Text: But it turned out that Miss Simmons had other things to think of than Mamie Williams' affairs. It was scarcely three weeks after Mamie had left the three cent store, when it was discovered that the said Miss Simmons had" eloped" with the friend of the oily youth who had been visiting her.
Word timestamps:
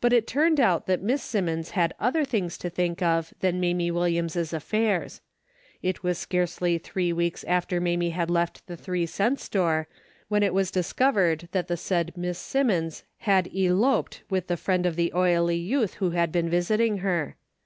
But 0.00 0.14
it 0.14 0.26
turned 0.26 0.58
out 0.58 0.86
that 0.86 1.02
Miss 1.02 1.22
Simmons 1.22 1.72
had 1.72 1.92
other 2.00 2.24
things 2.24 2.56
to 2.56 2.70
think 2.70 3.02
of 3.02 3.34
than 3.40 3.60
Mamie 3.60 3.90
Williams' 3.90 4.54
affairs. 4.54 5.20
It 5.82 6.02
was 6.02 6.16
scarcely 6.16 6.78
three 6.78 7.12
weeks 7.12 7.44
after 7.44 7.78
Mamie 7.78 8.12
had 8.16 8.30
left 8.30 8.66
the 8.66 8.78
three 8.78 9.04
cent 9.04 9.38
store, 9.38 9.88
when 10.28 10.42
it 10.42 10.54
was 10.54 10.70
discovered 10.70 11.50
that 11.52 11.68
the 11.68 11.76
said 11.76 12.16
Miss 12.16 12.38
Simmons 12.38 13.04
had" 13.18 13.54
eloped" 13.54 14.22
with 14.30 14.46
the 14.46 14.56
friend 14.56 14.86
of 14.86 14.96
the 14.96 15.12
oily 15.14 15.58
youth 15.58 15.96
who 16.00 16.12
had 16.12 16.32
been 16.32 16.48
visiting 16.48 17.00
her. 17.04 17.36